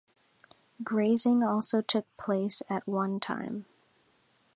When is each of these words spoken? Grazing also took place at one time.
Grazing 0.83 1.43
also 1.43 1.79
took 1.79 2.07
place 2.17 2.63
at 2.67 2.87
one 2.87 3.19
time. 3.19 3.67